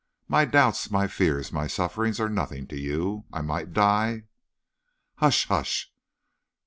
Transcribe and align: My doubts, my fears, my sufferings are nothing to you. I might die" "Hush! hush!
My 0.27 0.45
doubts, 0.45 0.89
my 0.89 1.05
fears, 1.07 1.51
my 1.51 1.67
sufferings 1.67 2.19
are 2.19 2.27
nothing 2.27 2.65
to 2.69 2.75
you. 2.75 3.25
I 3.31 3.41
might 3.43 3.71
die" 3.71 4.23
"Hush! 5.19 5.47
hush! 5.47 5.91